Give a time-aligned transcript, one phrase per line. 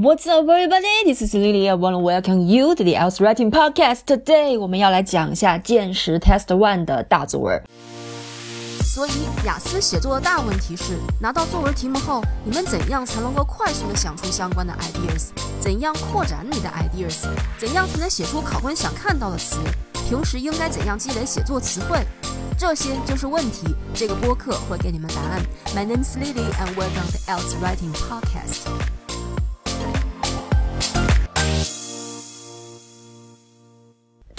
[0.00, 0.86] What's up, everybody?
[1.06, 1.68] This is Lily.
[1.68, 4.02] I want to welcome you to the IELTS Writing Podcast.
[4.06, 7.60] Today，我们要来讲一下见识 Test One 的大作文。
[8.84, 9.10] 所以，
[9.44, 15.30] 雅思写作的大问题是，拿到作文题目后，你们怎样才能够快速的想出相关的 ideas？
[15.58, 17.26] 怎样扩展你的 ideas？
[17.58, 19.58] 怎样才能写出考官想看到的词？
[20.08, 21.98] 平时应该怎样积累写作词汇？
[22.56, 23.74] 这些就是问题。
[23.92, 25.42] 这个播客会给你们答案。
[25.74, 28.68] My name is Lily, and welcome to IELTS Writing Podcast.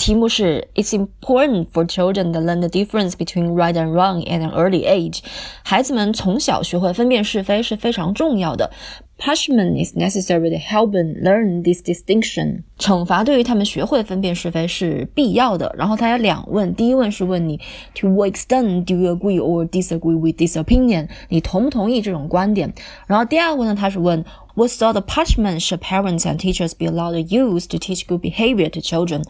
[0.09, 4.51] 题目是 It's important for children to learn the difference between right and wrong at an
[4.51, 5.21] early age。
[5.63, 8.73] 孩子们从小学会分辨是非是非常重要的。
[9.17, 12.65] Punishment is necessary to help them learn this distinction。
[12.77, 15.73] 惩罚对于他们学会分辨是非是必要的。
[15.79, 17.61] 然后他有两问，第一问是问你
[18.01, 21.09] To what extent do you agree or disagree with this opinion？
[21.29, 22.75] 你同不同意这种观点？
[23.07, 24.25] 然后第二问呢，他是问
[24.57, 28.21] What sort of punishment should parents and teachers be allowed to use to teach good
[28.21, 29.23] behavior to children？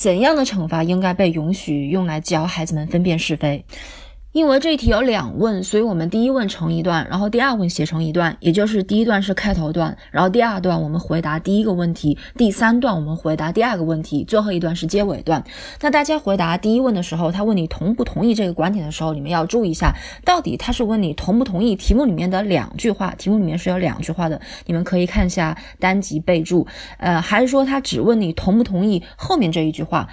[0.00, 3.62] 怎样的惩罚应该被允许用来教孩子们分辨是非？
[4.32, 15.42] 因为这一题有两问，所以我们第一问成一段，然后第二问写成一段，也就是第一段是开头段，然后第二段我们回答第一个问题，第三段我们回答第二个问题，最后一段是结尾段。
[15.80, 30.06] 那大家回答第一问的时候，他问你同不同意这个观点的时候，你们要注意一下，到底他是问你同不同意题目里面的两句话，题目里面是有两句话的，你们可以看一下单集备注，呃，还是说他只问你同不同意后面这一句话？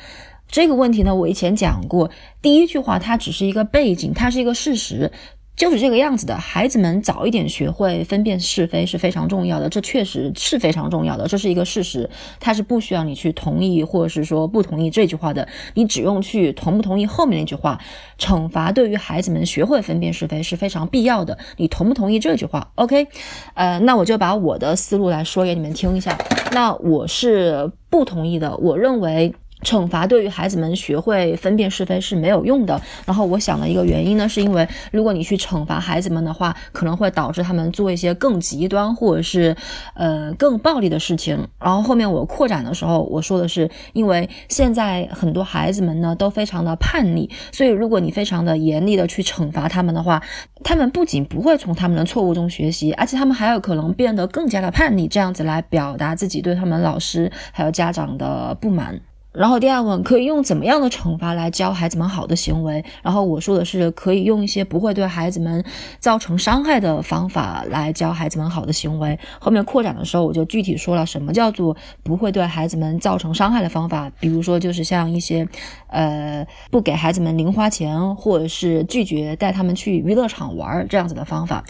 [0.50, 2.10] 这个问题呢，我以前讲过。
[2.42, 5.12] 第一句话它只是一个背景，它是一个事实，
[5.58, 6.38] 就是这个样子的。
[6.38, 12.10] 孩子们早一点学会分辨是非是非常重要的，这确实是非常重要的，这是一个事实。
[12.40, 17.80] 它是不需要你去同意或者是说不同意这句话的，你只用去同不同意后面那句话。
[18.18, 23.08] 惩罚对于孩子们学会分辨是非是非常必要的，你同不同意这句话？OK，
[23.54, 26.18] 呃，那我就把我的思路来说给你们听一下。
[26.54, 29.34] 那我是不同意的，我认为。
[29.64, 32.80] 惩罚对于孩子们学会分辨是非是没有用的。
[33.06, 39.56] 然后我想的一个原因呢，是因为如果你去惩罚孩子们的话，可能会导致他们做一些更极端或者是
[39.96, 41.48] 呃更暴力的事情。
[41.60, 50.22] 然后后面我扩展的时候，我说的是，因为现在很多孩子们呢都非常的叛逆，所以如果你非常的严厉的去惩罚他们的话，
[50.64, 59.02] 他们不仅不会从他们的错误中学习，而且他们还有可能变得更加的叛逆，这样子来表达自己对他们老师还有家长的不满。
[59.38, 62.84] 然后第二问可以用怎么样的惩罚来教孩子们好的行为？
[63.04, 65.64] 然后我说的是可以用一些不会对孩子们
[66.00, 69.20] 造成伤害的方法来教孩子们好的行为。
[69.40, 75.48] 后面扩展的时候我就具体说了什么叫做不会对孩子们造成伤害的方法，比如说就是像一些
[75.88, 81.64] 呃不给孩子们零花钱，或者是拒绝带他们去娱乐场玩这样子的方法。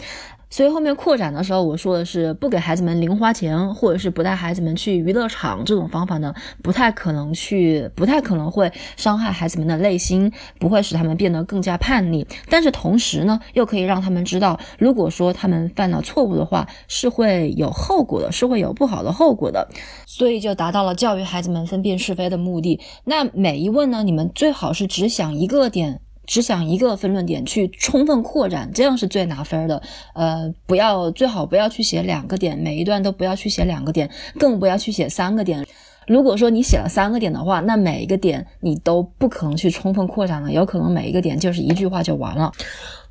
[0.50, 12.26] 所以后面扩展的时候，我说的是不给孩子们零花钱，或者是不带孩子们去娱乐场这种方法呢，不太可能去，不太可能会伤害孩子们的内心，不会使他们变得更加叛逆。
[12.48, 19.68] 但是同时呢，又可以让他们知道，如果说他们犯了错误的话，是会有后果的，是会有不好的后果的。
[20.06, 22.80] 所以就达到了教育孩子们分辨是非的目的。
[23.04, 26.00] 那每一问呢，你们最好是只想一个点。
[26.28, 29.82] 只想一个分论点去充分扩展，这样是最拿分的。
[30.14, 35.66] 呃，不要最好不要去写两个点，每一段都不要去写两个点，更不要去写三个点。
[36.06, 42.52] 如果说你写了三个点的话，那每一个点你都不可能去充分扩展了，有可能每一个点就是一句话就完了。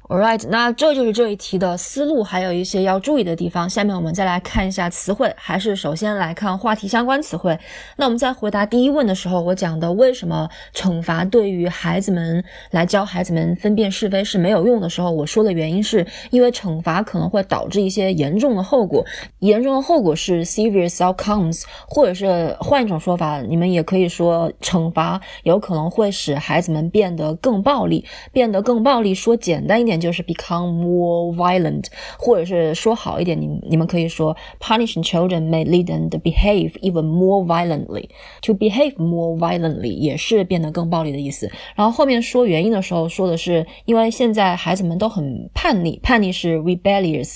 [0.10, 3.70] Alright，那这就是这一题的思路，还有一些要注意的地方。
[3.70, 7.60] 下面我们再来看一下词汇，还是首先来看话题相关词汇。
[7.98, 12.42] 那我们在回答第一问的时候，我讲的为什么惩罚对于孩子们
[12.72, 19.06] 来教孩子们分辨是非是没有用的时候，我说的原因是因为惩罚可能会导致一些严重的后果，
[19.40, 29.14] 严重的后果是 serious outcomes，或者是换一种说法，你们也可以说惩罚有可能会使孩子们变得更暴力，变得更暴力。
[29.14, 29.97] 说简单一点。
[30.00, 31.86] 就是 become more violent，
[32.18, 38.10] 或者是说好一点，你你们可以说 punishing children may lead them to behave even more violently。
[38.44, 41.50] To behave more violently 也是变得更暴力的意思。
[41.76, 47.36] 然后后面说原因的时候说的是，因为现在孩子们都很叛逆，叛逆是 rebellious，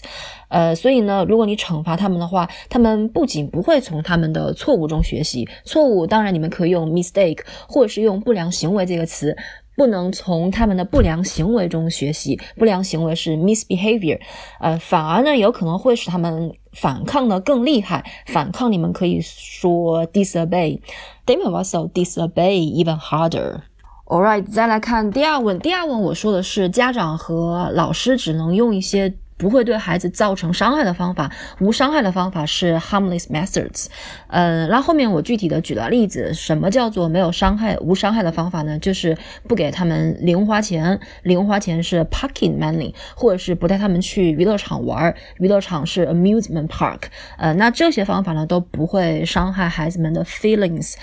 [0.49, 9.35] 呃，所以呢，如果你惩罚他们的话，他们不仅不会从他们的错误中学习，错误当然你们可以用 mistake，或者是用不良行为这个词。
[9.81, 14.19] 不能从他们的不良行为中学习，不良行为是 misbehavior，
[14.59, 18.05] 呃，反而呢有可能会使他们反抗的更厉害。
[18.27, 23.61] 反抗你们可以说 disobey，they may also disobey even harder。
[24.05, 29.15] Alright，再来看第二问，第二问我说的是家长和老师只能用一些。
[29.41, 33.88] 不会对孩子造成伤害的方法，无伤害的方法是 harmless methods。
[34.27, 38.77] 呃，那后面我具体的举了例子，什么叫做没有伤害、无伤害的方法呢？
[38.77, 39.17] 就是
[39.47, 46.99] 不给他们零花钱，零花钱是 pocket money，或者是不带他们去娱乐场玩，娱乐场是 amusement park。
[47.39, 50.93] 呃，那这些方法呢都不会伤害孩子们的 feelings。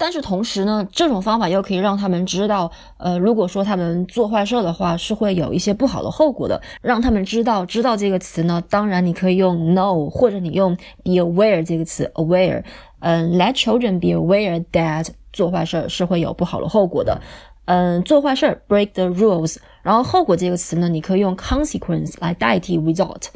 [0.00, 6.58] 但是同时呢，这种方法又可以让他们知道，呃，如果说他们做坏事的话，是会有一些不好的后果的。
[6.80, 10.74] 让他们知道，知道这个词呢，当然你可以用 know，或者你用
[11.04, 12.64] be aware 这个词 aware。
[13.00, 17.20] 嗯，let children be aware that 做坏事是会有不好的后果的。
[17.66, 23.26] 嗯，做坏事 break the rules，然后后果这个词呢，你可以用 consequence 来代替 result。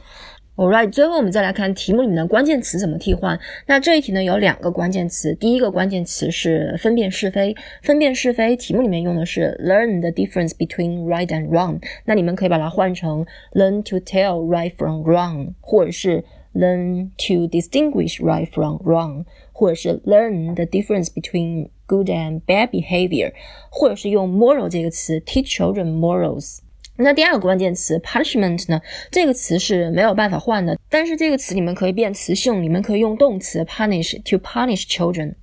[0.56, 3.41] Alright，最后我们再来看题目里面的关键词怎么替换。
[3.67, 11.83] 那这一题呢有两个关键词，第一个关键词是分辨是非，分辨是非，题目里面用的是 learn the difference between right and wrong。
[12.05, 16.25] 那你们可以把它换成 learn to tell right from wrong，或者是
[16.55, 23.33] learn to distinguish right from wrong，或者是 learn the difference between good and bad behavior，
[23.73, 26.61] 或者是用 moral 这个词 teach children morals。
[26.96, 28.81] 那第二个关键词 punishment 呢？
[29.11, 35.35] 这个词是没有办法换的，但是这个词你们可以变词性，你们可以用动词 punish to punish children。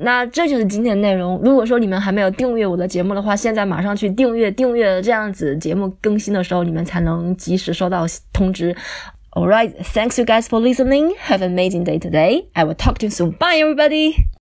[0.00, 1.38] 那这就是今天的内容。
[1.44, 8.74] 如果说你们还没有订阅我的节目的话，现在马上去订阅，订阅这样子节目更新的时候，你们才能及时收到通知。
[9.32, 11.14] All right, thanks you guys for listening.
[11.26, 12.46] Have an amazing day today.
[12.52, 13.32] I will talk to you soon.
[13.32, 14.26] Bye, everybody.